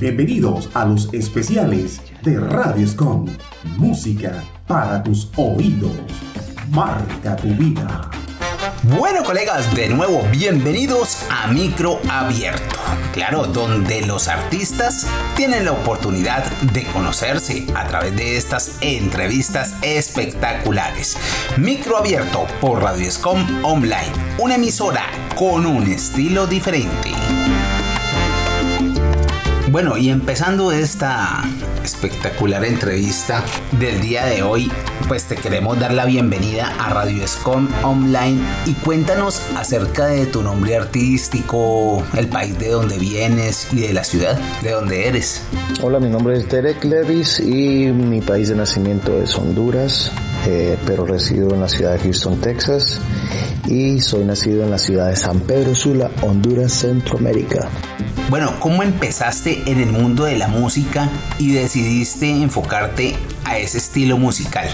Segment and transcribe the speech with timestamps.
[0.00, 3.26] Bienvenidos a los especiales de Radio Escom.
[3.76, 5.92] Música para tus oídos.
[6.70, 8.10] Marca tu vida.
[8.98, 12.76] Bueno colegas, de nuevo bienvenidos a Micro Abierto.
[13.12, 21.18] Claro, donde los artistas tienen la oportunidad de conocerse a través de estas entrevistas espectaculares.
[21.58, 25.04] Micro Abierto por Radio Escom Online, una emisora
[25.36, 27.39] con un estilo diferente.
[29.70, 31.44] Bueno, y empezando esta
[31.84, 33.44] espectacular entrevista
[33.78, 34.68] del día de hoy,
[35.06, 40.42] pues te queremos dar la bienvenida a Radio Escom Online y cuéntanos acerca de tu
[40.42, 45.42] nombre artístico, el país de donde vienes y de la ciudad de donde eres.
[45.82, 50.10] Hola, mi nombre es Derek Levis y mi país de nacimiento es Honduras,
[50.48, 53.00] eh, pero resido en la ciudad de Houston, Texas
[53.68, 57.68] y soy nacido en la ciudad de San Pedro Sula, Honduras, Centroamérica.
[58.28, 64.16] Bueno, ¿cómo empezaste en el mundo de la música y decidiste enfocarte a ese estilo
[64.18, 64.68] musical?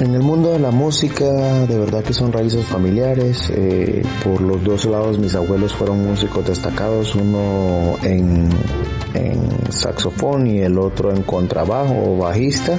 [0.00, 3.50] En el mundo de la música, de verdad que son raíces familiares.
[3.50, 8.50] Eh, por los dos lados, mis abuelos fueron músicos destacados, uno en,
[9.70, 12.78] saxofón y el otro en contrabajo o bajista.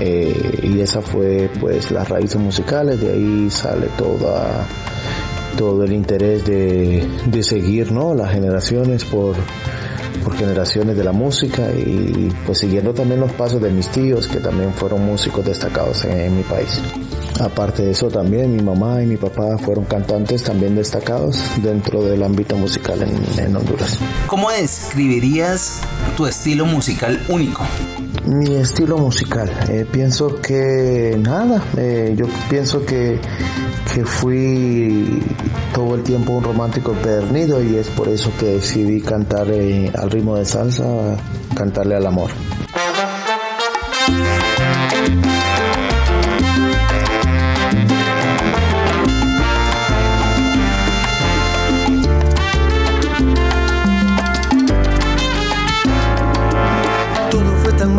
[0.00, 4.66] Eh, y esa fue pues las raíces musicales, de ahí sale toda
[5.58, 8.14] todo el interés de, de seguir ¿no?
[8.14, 9.34] las generaciones por,
[10.22, 14.38] por generaciones de la música y pues siguiendo también los pasos de mis tíos que
[14.38, 16.80] también fueron músicos destacados en, mi país.
[17.40, 22.22] Aparte de eso también mi mamá y mi papá fueron cantantes también destacados dentro del
[22.22, 23.98] ámbito musical en, en Honduras.
[24.28, 25.80] ¿Cómo describirías
[26.16, 27.64] tu estilo musical único?
[28.28, 33.18] Mi estilo musical, eh, pienso que nada, eh, yo pienso que
[33.94, 35.22] que fui
[35.74, 40.10] todo el tiempo un romántico pernido y es por eso que decidí cantar eh, al
[40.10, 41.16] ritmo de salsa,
[41.54, 42.30] cantarle al amor.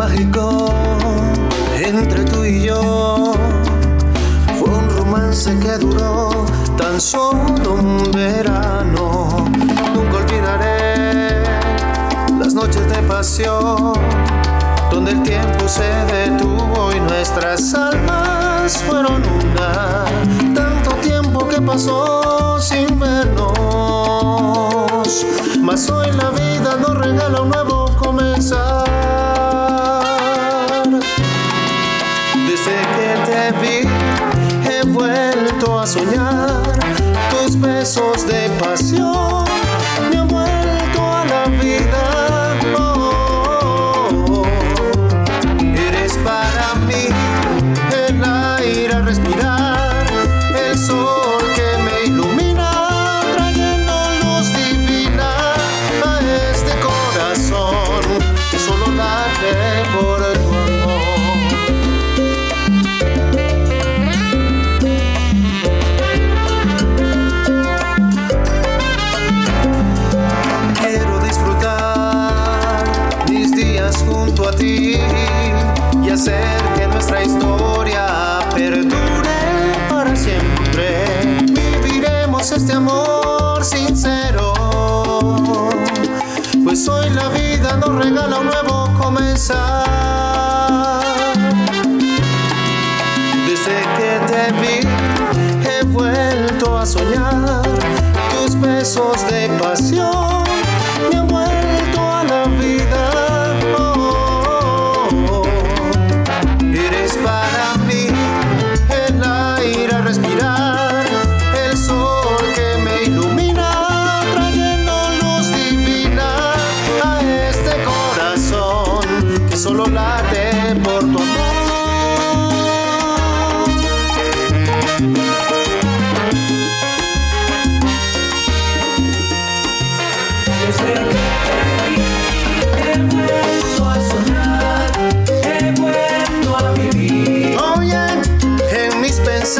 [0.00, 0.72] Mágico
[1.76, 3.34] entre tú y yo
[5.58, 6.46] que duró
[6.76, 9.44] tan solo un verano.
[9.94, 11.42] Nunca olvidaré
[12.38, 13.94] las noches de pasión,
[14.90, 20.04] donde el tiempo se detuvo y nuestras almas fueron una.
[20.54, 23.46] Tanto tiempo que pasó sin vernos,
[25.60, 28.89] mas hoy la vida nos regala un nuevo comenzar.
[33.00, 36.62] Que te vi vuelto a soñar
[37.30, 39.49] tus besos de pasión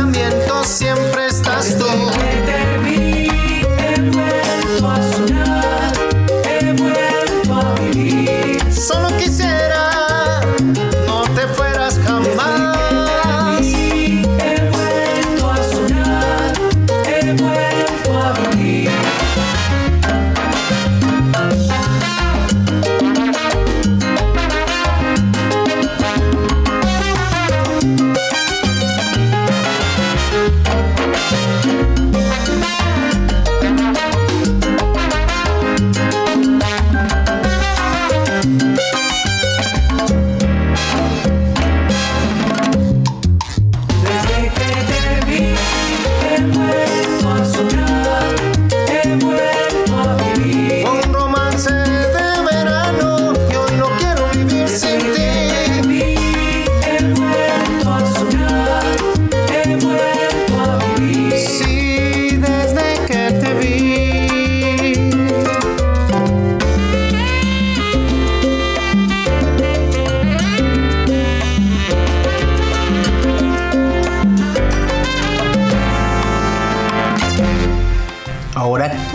[0.00, 0.60] pensamiento.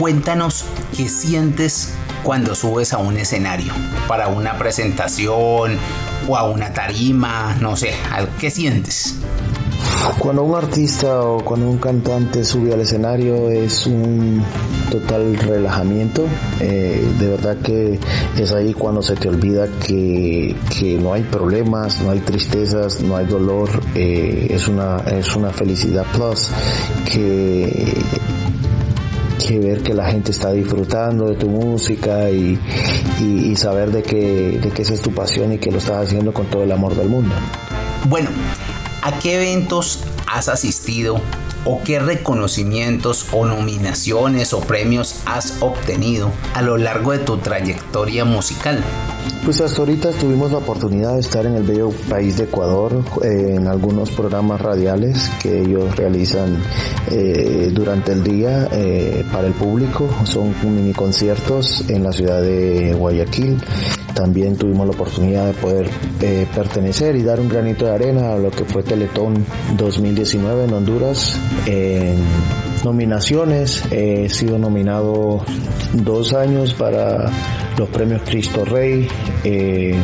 [0.06, 0.66] Cuéntanos
[0.96, 3.74] qué sientes cuando subes a un escenario
[4.08, 5.80] para una presentación
[6.28, 7.90] o a una tarima, no sé,
[8.40, 9.16] ¿qué sientes?
[10.20, 14.44] Cuando un artista o cuando un cantante sube al escenario es un
[14.92, 16.28] total relajamiento.
[16.60, 18.00] Eh, de verdad que
[18.38, 20.56] es ahí cuando se te olvida que,
[21.02, 23.70] no hay problemas, no hay tristezas, no hay dolor.
[23.96, 26.52] Eh, es, una, es una felicidad plus
[27.12, 27.96] que
[29.46, 32.60] que ver que la gente está disfrutando de tu música y,
[33.56, 36.48] saber de que, de que esa es tu pasión y que lo estás haciendo con
[36.48, 37.34] todo el amor del mundo.
[38.10, 38.30] Bueno,
[39.06, 41.22] ¿A qué eventos has asistido
[41.64, 48.26] o qué reconocimientos o nominaciones o premios has obtenido a lo largo de tu trayectoria
[48.26, 48.84] musical?
[49.46, 53.54] Pues hasta ahorita tuvimos la oportunidad de estar en el bello país de Ecuador eh,
[53.56, 56.58] en algunos programas radiales que ellos realizan
[57.12, 60.10] eh, durante el día eh, para el público.
[60.24, 63.58] Son mini conciertos en la ciudad de Guayaquil.
[64.16, 65.90] También tuvimos la oportunidad de poder
[66.56, 69.46] pertenecer y dar un granito de arena a lo que fue Teletón
[69.78, 71.38] 2019 en Honduras.
[72.86, 75.44] Nominaciones, he sido nominado
[75.94, 77.30] dos años para
[77.78, 79.08] los premios Cristo Rey,
[79.44, 79.96] eh,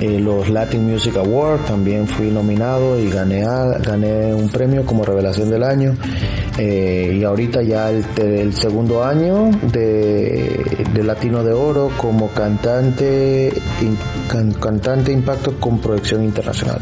[0.00, 3.42] eh, los Latin Music Awards, también fui nominado y gané,
[3.80, 5.96] gané un premio como revelación del año.
[6.58, 13.52] Eh, y ahorita ya el, segundo año de, Latino de Oro como cantante,
[14.60, 16.80] cantante impacto con proyección internacional.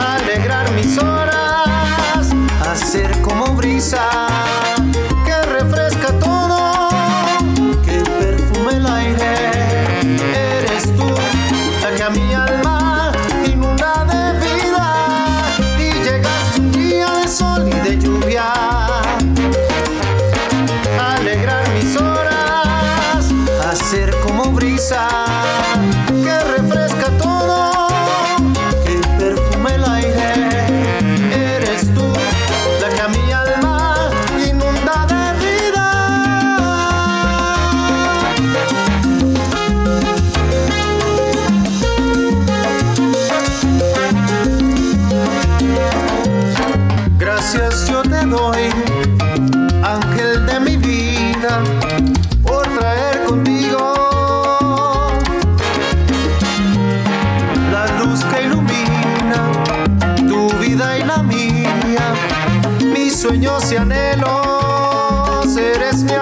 [0.00, 2.30] Alegrar mis horas,
[2.60, 4.08] hacer como brisa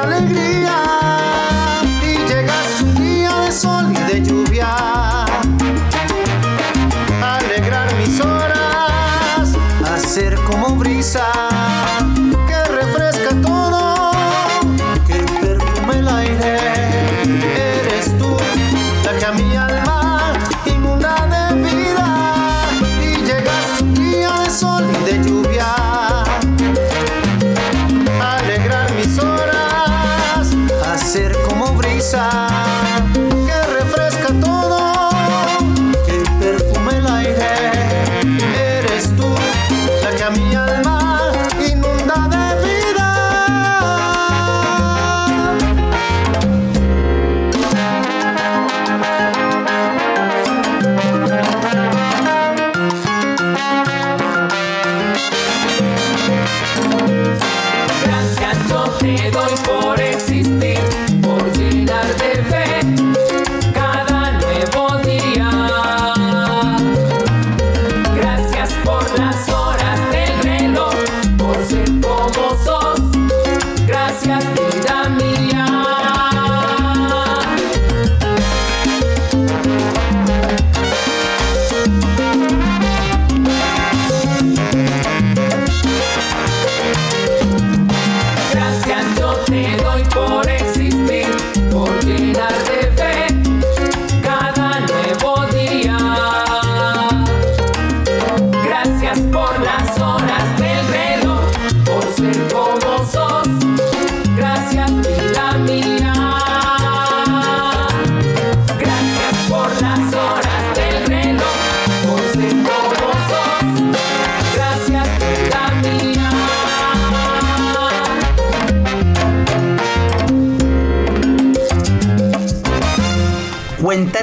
[0.04, 0.93] alegría.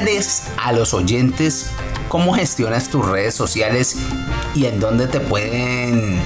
[0.01, 1.69] Cuéntales a los oyentes
[2.09, 3.97] cómo gestionas tus redes sociales
[4.55, 6.19] y en dónde te pueden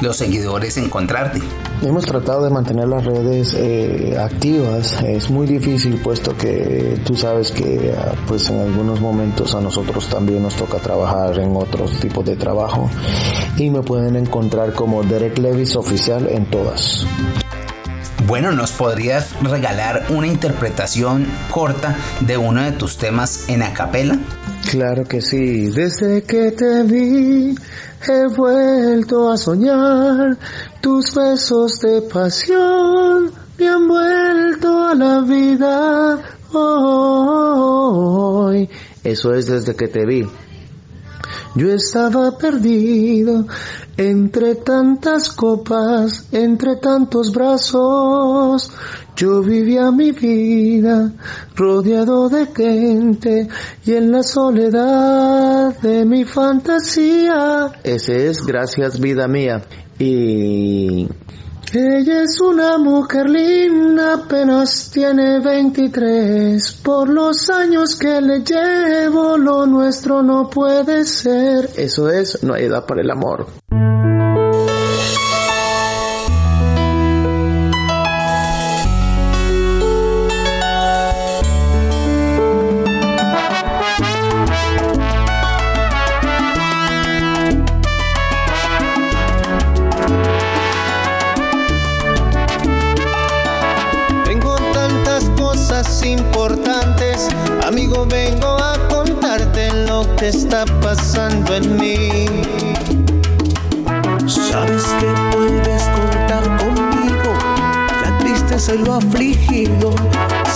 [0.00, 1.40] los seguidores encontrarte.
[1.82, 5.02] Hemos tratado de mantener las redes eh, activas.
[5.02, 7.94] Es muy difícil puesto que tú sabes que
[8.26, 12.88] pues en algunos momentos a nosotros también nos toca trabajar en otros tipos de trabajo
[13.56, 17.06] y me pueden encontrar como Derek Levis oficial en todas.
[18.26, 24.18] Bueno, ¿nos podrías regalar una interpretación corta de uno de tus temas en acapela?
[24.68, 25.70] Claro que sí.
[25.70, 27.54] Desde que te vi
[28.08, 30.36] he vuelto a soñar
[30.80, 36.18] tus besos de pasión me han vuelto a la vida
[36.52, 37.48] hoy.
[39.04, 40.26] Eso es desde que te vi.
[41.56, 43.46] Yo estaba perdido
[43.96, 48.70] entre tantas copas, entre tantos brazos.
[49.16, 51.12] Yo vivía mi vida
[51.54, 53.48] rodeado de gente
[53.86, 57.72] y en la soledad de mi fantasía.
[57.82, 59.62] Ese es Gracias vida mía.
[59.98, 61.08] Y
[61.72, 66.72] ella es una mujer linda, apenas tiene 23.
[66.82, 71.68] Por los años que le llevo, lo nuestro no puede ser.
[71.76, 73.46] Eso es, no hay edad para el amor.
[108.96, 109.94] Afligido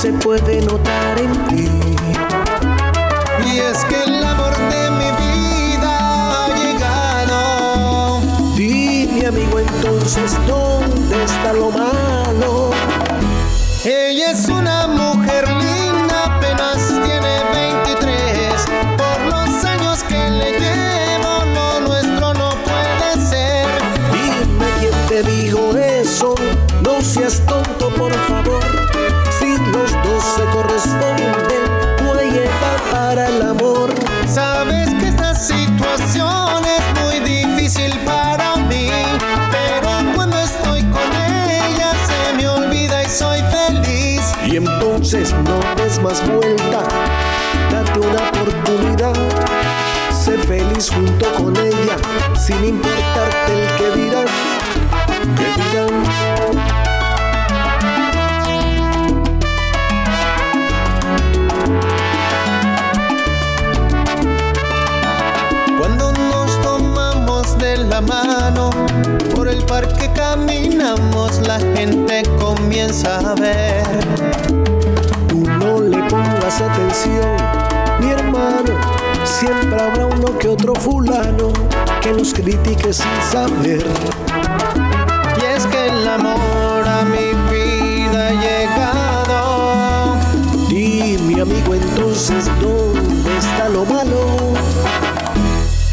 [0.01, 1.69] se puede notar en ti.
[3.47, 5.99] Y es que el amor de mi vida
[6.33, 8.21] ha llegado.
[8.57, 12.60] Dime amigo entonces, ¿dónde está lo malo?
[32.91, 33.91] Para el amor.
[34.27, 38.89] Sabes que esta situación es muy difícil para mí,
[39.51, 44.23] pero cuando estoy con ella se me olvida y soy feliz.
[44.47, 46.83] Y entonces no des más vuelta,
[47.71, 49.15] date una oportunidad.
[50.13, 51.97] Sé feliz junto con ella,
[52.39, 54.27] sin importarte el que dirán
[55.37, 56.00] cuando
[68.01, 68.71] mano,
[69.35, 73.83] por el parque caminamos, la gente comienza a ver.
[75.29, 77.37] Tú no le pongas atención,
[78.01, 78.73] mi hermano,
[79.25, 81.53] siempre habrá uno que otro fulano
[82.01, 83.85] que nos critique sin saber
[85.67, 90.17] que el amor a mi vida ha llegado.
[91.27, 94.55] mi amigo entonces, ¿dónde está lo malo?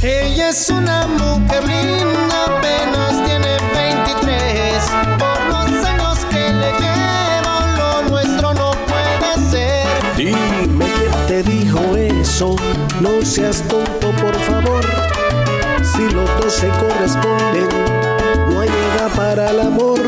[0.01, 1.07] Ella es una
[1.47, 4.83] mujer linda, apenas tiene 23.
[5.17, 9.87] Por los años que le llevo, lo nuestro no puede ser.
[10.17, 12.55] Dime quién te dijo eso,
[13.01, 14.83] no seas tonto por favor.
[15.83, 17.67] Si los dos se corresponden,
[19.15, 19.99] para el amor,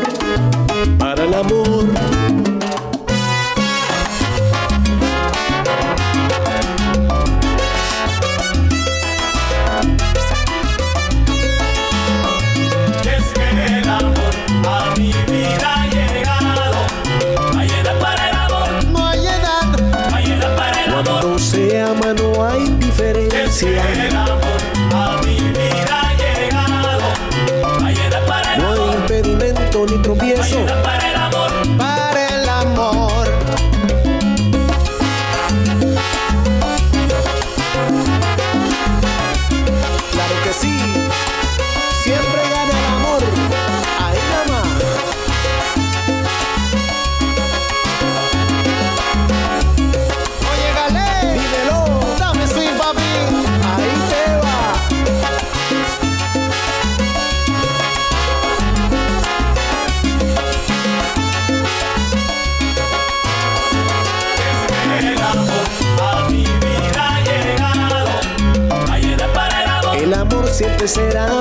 [0.98, 2.09] para el amor.
[70.86, 71.39] Será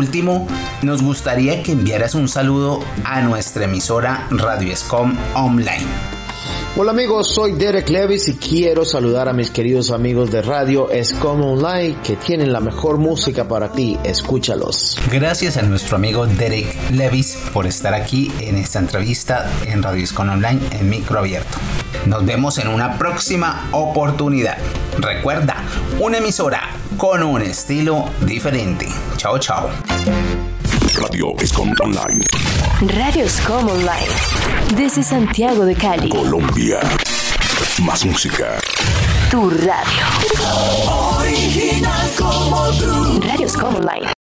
[0.00, 0.48] último,
[0.80, 5.86] nos gustaría que enviaras un saludo a nuestra emisora Radio Escom Online.
[6.74, 11.42] Hola amigos, soy Derek Levis y quiero saludar a mis queridos amigos de Radio Escom
[11.42, 13.98] Online que tienen la mejor música para ti.
[14.02, 14.96] Escúchalos.
[15.12, 20.30] Gracias a nuestro amigo Derek Levis por estar aquí en esta entrevista en Radio Escom
[20.30, 21.58] Online en micro abierto.
[22.06, 24.56] Nos vemos en una próxima oportunidad.
[24.98, 25.56] Recuerda,
[25.98, 28.86] una emisora con un estilo diferente.
[29.16, 29.70] Chao, chao.
[31.00, 32.22] Radio Escom Online,
[32.94, 34.12] Radios Como Online.
[34.76, 36.10] Desde Santiago de Cali.
[36.10, 36.80] Colombia.
[37.82, 38.58] Más música.
[39.30, 40.06] Tu radio.
[41.16, 43.18] Original como tú.
[43.26, 44.06] Radios Como Online.